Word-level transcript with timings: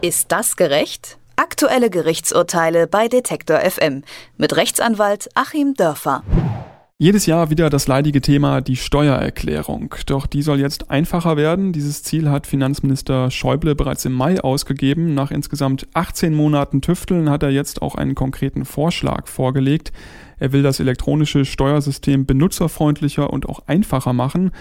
Ist 0.00 0.30
das 0.30 0.54
gerecht? 0.54 1.18
Aktuelle 1.34 1.90
Gerichtsurteile 1.90 2.86
bei 2.86 3.08
Detektor 3.08 3.58
FM 3.58 4.04
mit 4.36 4.54
Rechtsanwalt 4.54 5.28
Achim 5.34 5.74
Dörfer. 5.74 6.22
Jedes 6.98 7.26
Jahr 7.26 7.50
wieder 7.50 7.68
das 7.68 7.88
leidige 7.88 8.20
Thema 8.20 8.60
die 8.60 8.76
Steuererklärung. 8.76 9.96
Doch 10.06 10.26
die 10.26 10.42
soll 10.42 10.60
jetzt 10.60 10.88
einfacher 10.88 11.36
werden. 11.36 11.72
Dieses 11.72 12.04
Ziel 12.04 12.30
hat 12.30 12.46
Finanzminister 12.46 13.32
Schäuble 13.32 13.74
bereits 13.74 14.04
im 14.04 14.12
Mai 14.12 14.40
ausgegeben. 14.40 15.14
Nach 15.14 15.32
insgesamt 15.32 15.88
18 15.94 16.32
Monaten 16.32 16.80
Tüfteln 16.80 17.28
hat 17.28 17.42
er 17.42 17.50
jetzt 17.50 17.82
auch 17.82 17.96
einen 17.96 18.14
konkreten 18.14 18.64
Vorschlag 18.66 19.26
vorgelegt. 19.26 19.90
Er 20.38 20.52
will 20.52 20.62
das 20.62 20.78
elektronische 20.78 21.44
Steuersystem 21.44 22.24
benutzerfreundlicher 22.24 23.32
und 23.32 23.48
auch 23.48 23.62
einfacher 23.66 24.12
machen. 24.12 24.52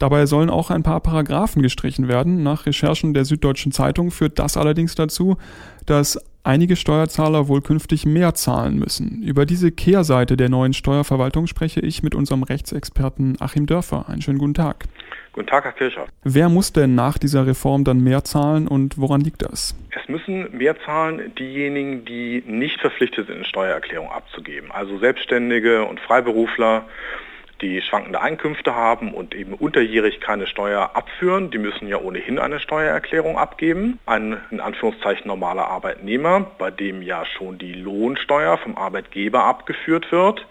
Dabei 0.00 0.24
sollen 0.24 0.48
auch 0.48 0.70
ein 0.70 0.82
paar 0.82 1.00
Paragraphen 1.00 1.62
gestrichen 1.62 2.08
werden. 2.08 2.42
Nach 2.42 2.64
Recherchen 2.64 3.12
der 3.12 3.26
Süddeutschen 3.26 3.70
Zeitung 3.70 4.10
führt 4.10 4.38
das 4.38 4.56
allerdings 4.56 4.94
dazu, 4.94 5.36
dass 5.84 6.18
einige 6.42 6.76
Steuerzahler 6.76 7.48
wohl 7.48 7.60
künftig 7.60 8.06
mehr 8.06 8.32
zahlen 8.32 8.78
müssen. 8.78 9.22
Über 9.22 9.44
diese 9.44 9.70
Kehrseite 9.70 10.38
der 10.38 10.48
neuen 10.48 10.72
Steuerverwaltung 10.72 11.46
spreche 11.46 11.80
ich 11.80 12.02
mit 12.02 12.14
unserem 12.14 12.42
Rechtsexperten 12.44 13.36
Achim 13.40 13.66
Dörfer. 13.66 14.08
Einen 14.08 14.22
schönen 14.22 14.38
guten 14.38 14.54
Tag. 14.54 14.86
Guten 15.32 15.48
Tag, 15.48 15.64
Herr 15.64 15.72
Kircher. 15.72 16.06
Wer 16.24 16.48
muss 16.48 16.72
denn 16.72 16.94
nach 16.94 17.18
dieser 17.18 17.46
Reform 17.46 17.84
dann 17.84 18.02
mehr 18.02 18.24
zahlen 18.24 18.68
und 18.68 18.96
woran 18.96 19.20
liegt 19.20 19.42
das? 19.42 19.76
Es 19.90 20.08
müssen 20.08 20.56
mehr 20.56 20.80
zahlen 20.80 21.34
diejenigen, 21.38 22.06
die 22.06 22.42
nicht 22.46 22.80
verpflichtet 22.80 23.26
sind, 23.26 23.36
eine 23.36 23.44
Steuererklärung 23.44 24.10
abzugeben. 24.10 24.72
Also 24.72 24.98
Selbstständige 24.98 25.84
und 25.84 26.00
Freiberufler 26.00 26.86
die 27.60 27.82
schwankende 27.82 28.20
Einkünfte 28.20 28.74
haben 28.74 29.12
und 29.12 29.34
eben 29.34 29.54
unterjährig 29.54 30.20
keine 30.20 30.46
Steuer 30.46 30.90
abführen, 30.94 31.50
die 31.50 31.58
müssen 31.58 31.88
ja 31.88 31.98
ohnehin 31.98 32.38
eine 32.38 32.60
Steuererklärung 32.60 33.38
abgeben. 33.38 33.98
Ein 34.06 34.38
in 34.50 34.60
Anführungszeichen 34.60 35.26
normaler 35.26 35.68
Arbeitnehmer, 35.68 36.46
bei 36.58 36.70
dem 36.70 37.02
ja 37.02 37.24
schon 37.26 37.58
die 37.58 37.72
Lohnsteuer 37.72 38.58
vom 38.58 38.76
Arbeitgeber 38.76 39.44
abgeführt 39.44 40.10
wird, 40.10 40.46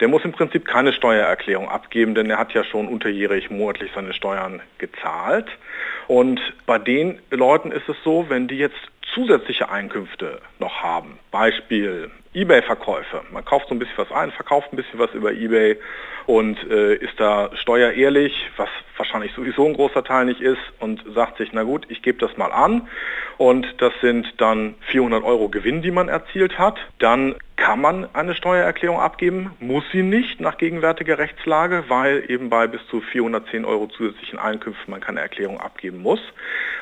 der 0.00 0.08
muss 0.08 0.24
im 0.24 0.32
Prinzip 0.32 0.64
keine 0.64 0.92
Steuererklärung 0.92 1.68
abgeben, 1.68 2.14
denn 2.14 2.30
er 2.30 2.38
hat 2.38 2.52
ja 2.52 2.62
schon 2.64 2.86
unterjährig 2.86 3.50
monatlich 3.50 3.90
seine 3.94 4.12
Steuern 4.12 4.60
gezahlt. 4.78 5.48
Und 6.06 6.40
bei 6.66 6.78
den 6.78 7.18
Leuten 7.30 7.72
ist 7.72 7.88
es 7.88 7.96
so, 8.04 8.26
wenn 8.28 8.46
die 8.48 8.58
jetzt 8.58 8.78
zusätzliche 9.18 9.68
Einkünfte 9.68 10.40
noch 10.60 10.80
haben, 10.80 11.18
Beispiel 11.32 12.10
Ebay-Verkäufe. 12.34 13.22
Man 13.32 13.44
kauft 13.44 13.68
so 13.68 13.74
ein 13.74 13.80
bisschen 13.80 13.98
was 13.98 14.12
ein, 14.12 14.30
verkauft 14.30 14.72
ein 14.72 14.76
bisschen 14.76 15.00
was 15.00 15.10
über 15.12 15.32
Ebay 15.32 15.76
und 16.26 16.58
äh, 16.70 16.94
ist 16.94 17.18
da 17.18 17.50
steuerehrlich, 17.54 18.48
was 18.56 18.68
wahrscheinlich 18.96 19.32
sowieso 19.32 19.66
ein 19.66 19.74
großer 19.74 20.04
Teil 20.04 20.26
nicht 20.26 20.40
ist 20.40 20.60
und 20.78 21.02
sagt 21.14 21.38
sich, 21.38 21.52
na 21.52 21.64
gut, 21.64 21.86
ich 21.88 22.02
gebe 22.02 22.18
das 22.18 22.36
mal 22.36 22.52
an 22.52 22.86
und 23.38 23.66
das 23.78 23.92
sind 24.00 24.34
dann 24.36 24.74
400 24.90 25.24
Euro 25.24 25.48
Gewinn, 25.48 25.82
die 25.82 25.90
man 25.90 26.08
erzielt 26.08 26.58
hat. 26.58 26.78
Dann 27.00 27.34
kann 27.56 27.80
man 27.80 28.08
eine 28.14 28.34
Steuererklärung 28.36 29.00
abgeben, 29.00 29.50
muss 29.58 29.84
sie 29.90 30.02
nicht 30.02 30.40
nach 30.40 30.58
gegenwärtiger 30.58 31.18
Rechtslage, 31.18 31.84
weil 31.88 32.24
eben 32.28 32.50
bei 32.50 32.68
bis 32.68 32.86
zu 32.88 33.00
410 33.00 33.64
Euro 33.64 33.88
zusätzlichen 33.88 34.38
Einkünften 34.38 34.92
man 34.92 35.00
keine 35.00 35.20
Erklärung 35.20 35.60
abgeben 35.60 36.02
muss. 36.02 36.20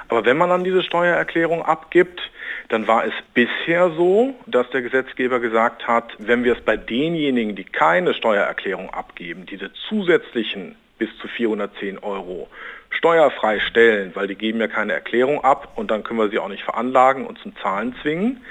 Aber 0.08 0.24
wenn 0.24 0.36
man 0.36 0.50
dann 0.50 0.64
diese 0.64 0.82
Steuererklärung 0.82 1.62
abgibt, 1.62 2.20
dann 2.68 2.86
war 2.86 3.04
es 3.04 3.12
bisher 3.34 3.90
so, 3.90 4.34
dass 4.46 4.68
der 4.70 4.82
Gesetzgeber 4.82 5.40
gesagt 5.40 5.86
hat, 5.86 6.14
wenn 6.18 6.44
wir 6.44 6.56
es 6.56 6.60
bei 6.62 6.76
denjenigen, 6.76 7.56
die 7.56 7.64
keine 7.64 8.14
Steuererklärung 8.14 8.90
abgeben, 8.90 9.46
diese 9.46 9.72
zusätzlichen 9.88 10.76
bis 10.98 11.08
zu 11.18 11.28
410 11.28 11.98
Euro 11.98 12.48
steuerfrei 12.90 13.60
stellen, 13.60 14.12
weil 14.14 14.26
die 14.26 14.36
geben 14.36 14.60
ja 14.60 14.68
keine 14.68 14.92
Erklärung 14.92 15.44
ab 15.44 15.72
und 15.76 15.90
dann 15.90 16.02
können 16.02 16.18
wir 16.18 16.28
sie 16.28 16.38
auch 16.38 16.48
nicht 16.48 16.62
veranlagen 16.62 17.26
und 17.26 17.38
zum 17.38 17.54
Zahlen 17.56 17.94
zwingen. 18.02 18.44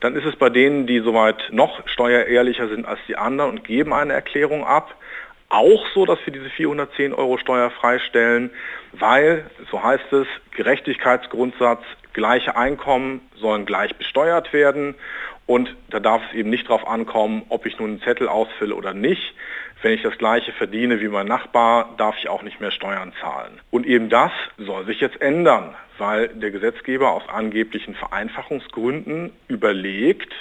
Dann 0.00 0.14
ist 0.16 0.26
es 0.26 0.36
bei 0.36 0.50
denen, 0.50 0.86
die 0.86 1.00
soweit 1.00 1.48
noch 1.50 1.86
steuerehrlicher 1.88 2.68
sind 2.68 2.86
als 2.86 3.00
die 3.08 3.16
anderen 3.16 3.50
und 3.52 3.64
geben 3.64 3.92
eine 3.94 4.12
Erklärung 4.12 4.64
ab, 4.64 4.94
auch 5.48 5.86
so, 5.94 6.04
dass 6.06 6.18
wir 6.24 6.32
diese 6.32 6.50
410 6.50 7.14
Euro 7.14 7.38
steuerfrei 7.38 7.98
stellen, 8.00 8.50
weil, 8.92 9.48
so 9.70 9.82
heißt 9.82 10.12
es, 10.12 10.26
Gerechtigkeitsgrundsatz, 10.52 11.82
gleiche 12.12 12.56
Einkommen 12.56 13.20
sollen 13.36 13.66
gleich 13.66 13.94
besteuert 13.96 14.52
werden 14.52 14.94
und 15.46 15.74
da 15.90 16.00
darf 16.00 16.22
es 16.28 16.34
eben 16.34 16.50
nicht 16.50 16.66
darauf 16.68 16.86
ankommen, 16.86 17.44
ob 17.48 17.66
ich 17.66 17.78
nun 17.78 17.90
einen 17.90 18.02
Zettel 18.02 18.28
ausfülle 18.28 18.74
oder 18.74 18.94
nicht, 18.94 19.34
wenn 19.82 19.92
ich 19.92 20.02
das 20.02 20.18
gleiche 20.18 20.52
verdiene 20.52 21.00
wie 21.00 21.08
mein 21.08 21.26
Nachbar, 21.26 21.94
darf 21.96 22.16
ich 22.18 22.28
auch 22.28 22.42
nicht 22.42 22.60
mehr 22.60 22.72
Steuern 22.72 23.12
zahlen. 23.20 23.60
Und 23.70 23.86
eben 23.86 24.08
das 24.08 24.32
soll 24.58 24.86
sich 24.86 25.00
jetzt 25.00 25.20
ändern, 25.20 25.74
weil 25.98 26.28
der 26.28 26.50
Gesetzgeber 26.50 27.12
aus 27.12 27.28
angeblichen 27.28 27.94
Vereinfachungsgründen 27.94 29.32
überlegt, 29.46 30.32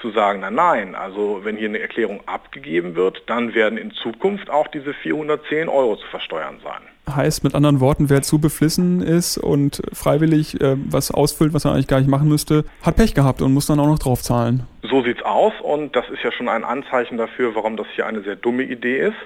zu 0.00 0.10
sagen, 0.10 0.40
na 0.40 0.50
nein, 0.50 0.94
also 0.94 1.40
wenn 1.42 1.56
hier 1.56 1.68
eine 1.68 1.80
Erklärung 1.80 2.20
abgegeben 2.26 2.94
wird, 2.94 3.22
dann 3.26 3.54
werden 3.54 3.78
in 3.78 3.90
Zukunft 3.90 4.50
auch 4.50 4.68
diese 4.68 4.94
410 4.94 5.68
Euro 5.68 5.96
zu 5.96 6.06
versteuern 6.08 6.60
sein. 6.62 6.82
Heißt 7.14 7.42
mit 7.42 7.54
anderen 7.54 7.80
Worten, 7.80 8.10
wer 8.10 8.22
zu 8.22 8.38
beflissen 8.38 9.00
ist 9.00 9.38
und 9.38 9.82
freiwillig 9.92 10.60
äh, 10.60 10.76
was 10.76 11.10
ausfüllt, 11.10 11.54
was 11.54 11.64
er 11.64 11.72
eigentlich 11.72 11.86
gar 11.86 11.98
nicht 11.98 12.10
machen 12.10 12.28
müsste, 12.28 12.64
hat 12.82 12.96
Pech 12.96 13.14
gehabt 13.14 13.40
und 13.40 13.52
muss 13.54 13.66
dann 13.66 13.80
auch 13.80 13.86
noch 13.86 13.98
drauf 13.98 14.22
zahlen. 14.22 14.66
So 14.82 15.02
sieht's 15.02 15.22
aus 15.22 15.54
und 15.62 15.96
das 15.96 16.08
ist 16.10 16.22
ja 16.22 16.32
schon 16.32 16.48
ein 16.48 16.64
Anzeichen 16.64 17.16
dafür, 17.16 17.54
warum 17.54 17.76
das 17.76 17.86
hier 17.94 18.06
eine 18.06 18.22
sehr 18.22 18.36
dumme 18.36 18.64
Idee 18.64 19.08
ist. 19.08 19.16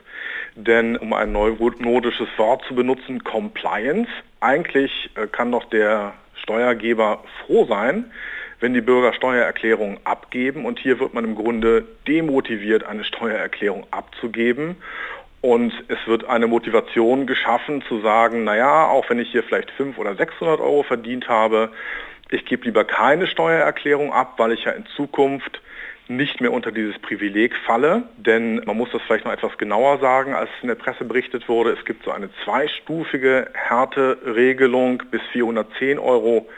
Denn 0.54 0.96
um 0.96 1.12
ein 1.12 1.32
neumodisches 1.32 2.28
Wort 2.36 2.62
zu 2.68 2.74
benutzen, 2.74 3.24
Compliance, 3.24 4.10
eigentlich 4.40 5.10
äh, 5.14 5.26
kann 5.26 5.50
doch 5.50 5.64
der 5.64 6.12
Steuergeber 6.42 7.22
froh 7.44 7.66
sein, 7.66 8.10
wenn 8.62 8.74
die 8.74 8.80
Bürger 8.80 9.12
Steuererklärungen 9.12 9.98
abgeben. 10.04 10.64
Und 10.64 10.78
hier 10.78 11.00
wird 11.00 11.12
man 11.14 11.24
im 11.24 11.34
Grunde 11.34 11.84
demotiviert, 12.06 12.84
eine 12.84 13.04
Steuererklärung 13.04 13.86
abzugeben. 13.90 14.76
Und 15.40 15.72
es 15.88 15.98
wird 16.06 16.24
eine 16.24 16.46
Motivation 16.46 17.26
geschaffen 17.26 17.82
zu 17.88 18.00
sagen, 18.00 18.44
naja, 18.44 18.86
auch 18.86 19.10
wenn 19.10 19.18
ich 19.18 19.32
hier 19.32 19.42
vielleicht 19.42 19.72
500 19.72 20.14
oder 20.14 20.24
600 20.24 20.60
Euro 20.60 20.84
verdient 20.84 21.28
habe, 21.28 21.72
ich 22.30 22.44
gebe 22.46 22.64
lieber 22.64 22.84
keine 22.84 23.26
Steuererklärung 23.26 24.12
ab, 24.12 24.34
weil 24.36 24.52
ich 24.52 24.64
ja 24.64 24.72
in 24.72 24.86
Zukunft 24.96 25.60
nicht 26.06 26.40
mehr 26.40 26.52
unter 26.52 26.70
dieses 26.70 26.98
Privileg 27.00 27.56
falle. 27.66 28.04
Denn 28.16 28.62
man 28.64 28.76
muss 28.76 28.90
das 28.92 29.02
vielleicht 29.02 29.24
noch 29.24 29.32
etwas 29.32 29.58
genauer 29.58 29.98
sagen, 29.98 30.34
als 30.34 30.50
in 30.62 30.68
der 30.68 30.76
Presse 30.76 31.04
berichtet 31.04 31.48
wurde. 31.48 31.72
Es 31.72 31.84
gibt 31.84 32.04
so 32.04 32.12
eine 32.12 32.30
zweistufige 32.44 33.48
Härteregelung 33.54 35.02
bis 35.10 35.20
410 35.32 35.98
Euro 35.98 36.48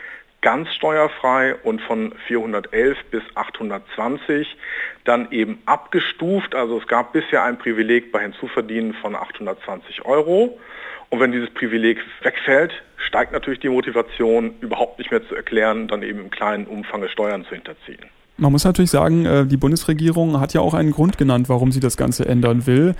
ganz 0.44 0.68
steuerfrei 0.74 1.54
und 1.54 1.80
von 1.80 2.12
411 2.26 2.98
bis 3.10 3.22
820 3.34 4.56
dann 5.04 5.32
eben 5.32 5.58
abgestuft. 5.64 6.54
Also 6.54 6.78
es 6.78 6.86
gab 6.86 7.14
bisher 7.14 7.42
ein 7.44 7.58
Privileg 7.58 8.12
bei 8.12 8.20
Hinzuverdienen 8.20 8.92
von 8.92 9.16
820 9.16 10.04
Euro. 10.04 10.60
Und 11.08 11.20
wenn 11.20 11.32
dieses 11.32 11.48
Privileg 11.48 11.98
wegfällt, 12.20 12.72
steigt 12.98 13.32
natürlich 13.32 13.60
die 13.60 13.70
Motivation, 13.70 14.54
überhaupt 14.60 14.98
nicht 14.98 15.10
mehr 15.10 15.26
zu 15.26 15.34
erklären, 15.34 15.88
dann 15.88 16.02
eben 16.02 16.20
im 16.20 16.30
kleinen 16.30 16.66
Umfang 16.66 17.08
Steuern 17.08 17.44
zu 17.46 17.54
hinterziehen. 17.54 18.04
Man 18.36 18.50
muss 18.50 18.64
natürlich 18.64 18.90
sagen, 18.90 19.26
äh, 19.26 19.46
die 19.46 19.56
Bundesregierung 19.56 20.40
hat 20.40 20.54
ja 20.54 20.60
auch 20.60 20.74
einen 20.74 20.90
Grund 20.90 21.18
genannt, 21.18 21.48
warum 21.48 21.70
sie 21.70 21.78
das 21.78 21.96
Ganze 21.96 22.26
ändern 22.26 22.66
will. 22.66 22.94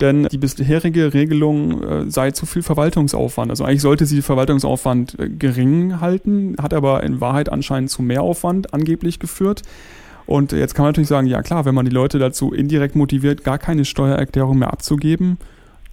Denn 0.00 0.24
die 0.24 0.38
bisherige 0.38 1.12
Regelung 1.12 1.82
äh, 1.82 2.10
sei 2.10 2.30
zu 2.30 2.46
viel 2.46 2.62
Verwaltungsaufwand. 2.62 3.50
Also 3.50 3.64
eigentlich 3.64 3.82
sollte 3.82 4.06
sie 4.06 4.22
Verwaltungsaufwand 4.22 5.18
äh, 5.18 5.28
gering 5.28 6.00
halten, 6.00 6.56
hat 6.60 6.72
aber 6.72 7.02
in 7.02 7.20
Wahrheit 7.20 7.52
anscheinend 7.52 7.90
zu 7.90 8.02
Mehraufwand 8.02 8.72
angeblich 8.72 9.18
geführt. 9.18 9.62
Und 10.24 10.52
jetzt 10.52 10.74
kann 10.74 10.84
man 10.84 10.90
natürlich 10.90 11.08
sagen, 11.08 11.26
ja 11.26 11.42
klar, 11.42 11.64
wenn 11.64 11.74
man 11.74 11.84
die 11.84 11.90
Leute 11.90 12.18
dazu 12.18 12.52
indirekt 12.52 12.94
motiviert, 12.96 13.44
gar 13.44 13.58
keine 13.58 13.84
Steuererklärung 13.84 14.58
mehr 14.58 14.72
abzugeben, 14.72 15.38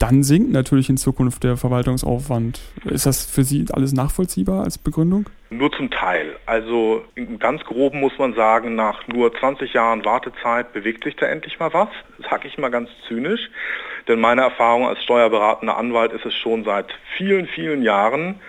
dann 0.06 0.24
sinkt 0.24 0.52
natürlich 0.52 0.90
in 0.90 0.98
Zukunft 0.98 1.44
der 1.44 1.58
Verwaltungsaufwand. 1.58 2.62
Ist 2.86 3.06
das 3.06 3.26
für 3.26 3.44
Sie 3.44 3.66
alles 3.72 3.94
nachvollziehbar 3.94 4.64
als 4.64 4.78
Begründung? 4.78 5.30
Nur 5.50 5.72
zum 5.72 5.90
Teil. 5.90 6.36
Also 6.46 7.04
ganz 7.40 7.64
groben 7.64 8.00
muss 8.00 8.18
man 8.20 8.34
sagen, 8.34 8.76
nach 8.76 9.08
nur 9.08 9.34
20 9.34 9.74
Jahren 9.74 10.06
Wartezeit 10.06 10.74
bewegt 10.74 11.04
sich 11.04 11.16
da 11.16 11.26
endlich 11.26 11.60
mal 11.60 11.74
was. 11.74 11.90
Das 12.18 12.30
sage 12.30 12.48
ich 12.48 12.58
mal 12.58 12.70
ganz 12.70 12.90
zynisch. 13.08 13.50
Denn 14.08 14.20
meine 14.20 14.42
Erfahrung 14.42 14.88
als 14.88 15.04
steuerberatender 15.04 15.78
Anwalt 15.78 16.14
ist 16.14 16.26
es 16.26 16.36
schon 16.36 16.64
seit 16.64 16.88
vielen, 17.18 17.48
vielen 17.48 17.82
Jahren, 17.82 18.40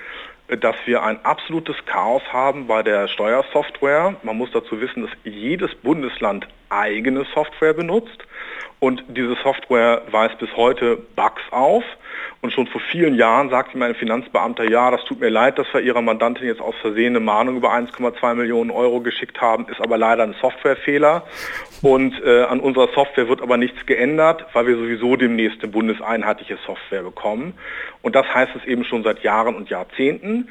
dass 0.49 0.77
wir 0.85 1.03
ein 1.03 1.25
absolutes 1.25 1.77
Chaos 1.87 2.23
haben 2.33 2.67
bei 2.67 2.83
der 2.83 3.09
Steuersoftware. 3.09 4.17
Man 4.23 4.37
muss 4.37 4.51
dazu 4.53 4.81
wissen, 4.81 5.03
dass 5.03 5.11
jedes 5.25 5.75
Bundesland 5.75 6.47
eigene 6.69 7.25
Software 7.35 7.73
benutzt 7.73 8.27
und 8.79 9.03
diese 9.09 9.37
Software 9.43 10.03
weist 10.11 10.39
bis 10.39 10.55
heute 10.57 10.97
Bugs 11.17 11.43
auf. 11.51 11.85
Und 12.43 12.53
schon 12.53 12.67
vor 12.67 12.81
vielen 12.93 13.15
Jahren 13.15 13.51
sagte 13.51 13.77
mir 13.77 13.87
ein 13.87 13.95
Finanzbeamter, 13.95 14.71
ja, 14.71 14.91
das 14.91 15.05
tut 15.05 15.21
mir 15.21 15.31
leid, 15.31 15.59
dass 15.59 15.67
wir 15.73 15.81
Ihrer 15.81 16.03
Mandantin 16.03 16.47
jetzt 16.47 16.61
aus 16.61 16.75
Versehen 16.81 17.17
eine 17.17 17.21
Mahnung 17.21 17.57
über 17.57 17.73
1,2 17.73 18.35
Millionen 18.35 18.71
Euro 18.71 19.01
geschickt 19.01 19.41
haben, 19.41 19.67
ist 19.69 19.81
aber 19.81 19.97
leider 19.97 20.23
ein 20.23 20.35
Softwarefehler. 20.41 21.25
Und 21.83 22.15
äh, 22.25 22.45
an 22.45 22.61
unserer 22.61 22.89
Software 22.95 23.29
wird 23.29 23.43
aber 23.43 23.57
nichts 23.57 23.85
geändert, 23.87 24.47
weil 24.53 24.67
wir 24.67 24.77
sowieso 24.77 25.17
demnächst 25.17 25.63
eine 25.63 25.73
bundeseinheitliche 25.73 26.59
Software 26.67 27.03
bekommen. 27.03 27.55
Und 28.03 28.15
das 28.15 28.27
heißt 28.33 28.53
es 28.55 28.65
eben 28.67 28.85
schon 28.85 29.03
seit 29.03 29.23
Jahren 29.23 29.57
und 29.57 29.71
Jahrzehnten. 29.71 30.49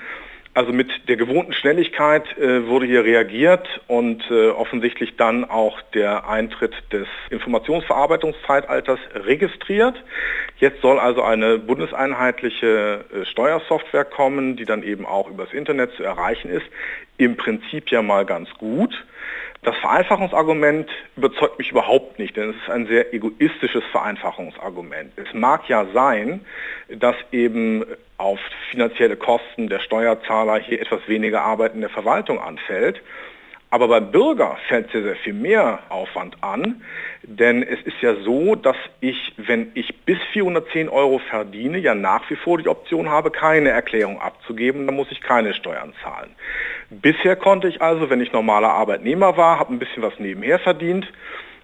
Also 0.55 0.71
mit 0.71 0.89
der 1.09 1.17
gewohnten 1.17 1.51
Schnelligkeit 1.51 2.37
äh, 2.37 2.65
wurde 2.65 2.85
hier 2.85 3.03
reagiert 3.03 3.67
und 3.87 4.23
äh, 4.31 4.51
offensichtlich 4.51 5.17
dann 5.17 5.43
auch 5.43 5.81
der 5.93 6.29
Eintritt 6.29 6.73
des 6.93 7.09
Informationsverarbeitungszeitalters 7.29 8.99
registriert. 9.15 10.01
Jetzt 10.57 10.81
soll 10.81 10.97
also 10.97 11.23
eine 11.23 11.59
bundeseinheitliche 11.59 13.03
äh, 13.13 13.25
Steuersoftware 13.25 14.05
kommen, 14.05 14.55
die 14.55 14.63
dann 14.63 14.81
eben 14.81 15.05
auch 15.05 15.29
übers 15.29 15.51
Internet 15.51 15.91
zu 15.97 16.03
erreichen 16.03 16.49
ist. 16.49 16.65
Im 17.17 17.35
Prinzip 17.35 17.91
ja 17.91 18.01
mal 18.01 18.25
ganz 18.25 18.49
gut. 18.51 18.95
Das 19.65 19.75
Vereinfachungsargument 19.77 20.87
überzeugt 21.17 21.57
mich 21.57 21.71
überhaupt 21.71 22.19
nicht, 22.19 22.37
denn 22.37 22.51
es 22.51 22.55
ist 22.55 22.69
ein 22.69 22.85
sehr 22.85 23.15
egoistisches 23.15 23.83
Vereinfachungsargument. 23.91 25.11
Es 25.15 25.33
mag 25.33 25.67
ja 25.67 25.87
sein, 25.91 26.41
dass 26.87 27.15
eben 27.31 27.83
auf 28.17 28.39
finanzielle 28.69 29.15
Kosten 29.15 29.67
der 29.67 29.79
Steuerzahler 29.79 30.59
hier 30.59 30.79
etwas 30.79 31.07
weniger 31.07 31.41
Arbeit 31.41 31.73
in 31.73 31.81
der 31.81 31.89
Verwaltung 31.89 32.39
anfällt. 32.39 33.01
Aber 33.71 33.87
beim 33.87 34.11
Bürger 34.11 34.55
fällt 34.67 34.91
sehr, 34.91 35.01
sehr 35.01 35.15
viel 35.15 35.33
mehr 35.33 35.79
Aufwand 35.89 36.37
an, 36.41 36.83
denn 37.23 37.63
es 37.63 37.81
ist 37.81 37.99
ja 38.01 38.15
so, 38.23 38.55
dass 38.55 38.77
ich, 39.01 39.33
wenn 39.37 39.71
ich 39.73 40.03
bis 40.05 40.19
410 40.31 40.89
Euro 40.89 41.17
verdiene, 41.17 41.79
ja 41.79 41.95
nach 41.95 42.29
wie 42.29 42.35
vor 42.35 42.59
die 42.59 42.69
Option 42.69 43.09
habe, 43.09 43.31
keine 43.31 43.69
Erklärung 43.69 44.21
abzugeben, 44.21 44.85
dann 44.85 44.95
muss 44.95 45.11
ich 45.11 45.21
keine 45.21 45.55
Steuern 45.55 45.93
zahlen. 46.03 46.35
Bisher 46.89 47.35
konnte 47.35 47.67
ich 47.67 47.81
also, 47.81 48.09
wenn 48.09 48.21
ich 48.21 48.31
normaler 48.31 48.69
Arbeitnehmer 48.69 49.37
war, 49.37 49.59
habe 49.59 49.73
ein 49.73 49.79
bisschen 49.79 50.03
was 50.03 50.19
nebenher 50.19 50.59
verdient, 50.59 51.11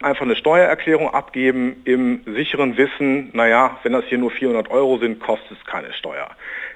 einfach 0.01 0.23
eine 0.23 0.35
Steuererklärung 0.35 1.13
abgeben 1.13 1.81
im 1.85 2.21
sicheren 2.25 2.75
Wissen, 2.77 3.29
naja, 3.33 3.77
wenn 3.83 3.93
das 3.93 4.05
hier 4.05 4.17
nur 4.17 4.31
400 4.31 4.71
Euro 4.71 4.97
sind, 4.97 5.19
kostet 5.19 5.57
es 5.59 5.65
keine 5.65 5.93
Steuer. 5.93 6.29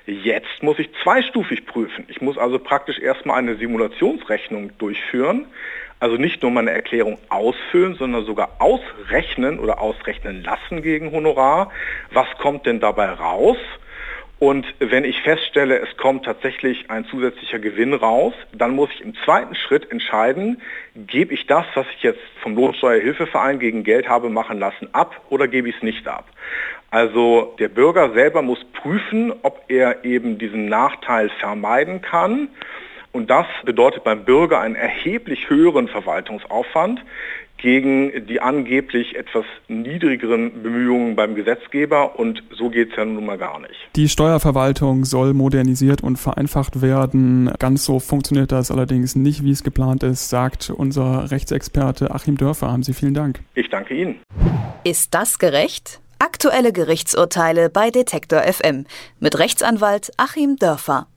Jetzt 0.05 0.61
muss 0.61 0.77
ich 0.77 0.89
zweistufig 1.01 1.65
prüfen. 1.65 2.05
Ich 2.07 2.21
muss 2.21 2.37
also 2.37 2.59
praktisch 2.59 2.99
erstmal 2.99 3.39
eine 3.39 3.55
Simulationsrechnung 3.55 4.77
durchführen, 4.77 5.47
also 5.99 6.17
nicht 6.17 6.43
nur 6.43 6.51
meine 6.51 6.71
Erklärung 6.71 7.17
ausfüllen, 7.29 7.95
sondern 7.95 8.25
sogar 8.25 8.57
ausrechnen 8.59 9.59
oder 9.59 9.81
ausrechnen 9.81 10.43
lassen 10.43 10.83
gegen 10.83 11.11
Honorar. 11.11 11.71
Was 12.11 12.27
kommt 12.37 12.67
denn 12.67 12.79
dabei 12.79 13.09
raus? 13.09 13.57
Und 14.37 14.65
wenn 14.79 15.05
ich 15.05 15.21
feststelle, 15.21 15.79
es 15.79 15.95
kommt 15.95 16.25
tatsächlich 16.25 16.89
ein 16.91 17.05
zusätzlicher 17.05 17.59
Gewinn 17.59 17.93
raus, 17.93 18.33
dann 18.53 18.75
muss 18.75 18.89
ich 18.93 19.01
im 19.01 19.15
zweiten 19.23 19.55
Schritt 19.55 19.89
entscheiden, 19.89 20.61
gebe 20.93 21.33
ich 21.33 21.47
das, 21.47 21.65
was 21.73 21.85
ich 21.95 22.03
jetzt 22.03 22.19
vom 22.41 22.55
Lohnsteuerhilfeverein 22.55 23.59
gegen 23.59 23.83
Geld 23.83 24.09
habe 24.09 24.29
machen 24.29 24.59
lassen, 24.59 24.89
ab 24.93 25.21
oder 25.29 25.47
gebe 25.47 25.69
ich 25.69 25.77
es 25.77 25.83
nicht 25.83 26.05
ab. 26.07 26.25
Also 26.91 27.55
der 27.59 27.69
Bürger 27.69 28.11
selber 28.13 28.41
muss 28.41 28.63
prüfen, 28.73 29.33
ob 29.41 29.63
er 29.69 30.03
eben 30.03 30.37
diesen 30.37 30.67
Nachteil 30.67 31.29
vermeiden 31.39 32.01
kann. 32.01 32.49
Und 33.13 33.29
das 33.29 33.45
bedeutet 33.63 34.03
beim 34.03 34.25
Bürger 34.25 34.59
einen 34.59 34.75
erheblich 34.75 35.49
höheren 35.49 35.87
Verwaltungsaufwand, 35.87 37.01
gegen 37.57 38.25
die 38.27 38.41
angeblich 38.41 39.15
etwas 39.15 39.45
niedrigeren 39.67 40.63
Bemühungen 40.63 41.15
beim 41.15 41.35
Gesetzgeber 41.35 42.19
und 42.19 42.43
so 42.51 42.69
geht 42.69 42.91
es 42.91 42.97
ja 42.97 43.05
nun 43.05 43.25
mal 43.25 43.37
gar 43.37 43.59
nicht. 43.59 43.75
Die 43.95 44.09
Steuerverwaltung 44.09 45.05
soll 45.05 45.33
modernisiert 45.33 46.03
und 46.03 46.17
vereinfacht 46.17 46.81
werden. 46.81 47.51
Ganz 47.59 47.85
so 47.85 47.99
funktioniert 47.99 48.51
das 48.51 48.71
allerdings 48.71 49.15
nicht, 49.15 49.43
wie 49.43 49.51
es 49.51 49.63
geplant 49.63 50.03
ist, 50.03 50.29
sagt 50.29 50.69
unser 50.69 51.31
Rechtsexperte 51.31 52.11
Achim 52.11 52.37
Dörfer. 52.37 52.71
Haben 52.71 52.83
Sie 52.83 52.93
vielen 52.93 53.13
Dank. 53.13 53.39
Ich 53.53 53.69
danke 53.69 53.93
Ihnen. 53.95 54.19
Ist 54.83 55.13
das 55.13 55.39
gerecht? 55.39 56.01
Aktuelle 56.19 56.71
Gerichtsurteile 56.71 57.69
bei 57.69 57.91
Detektor 57.91 58.41
FM 58.41 58.85
mit 59.19 59.37
Rechtsanwalt 59.37 60.11
Achim 60.17 60.55
Dörfer. 60.55 61.07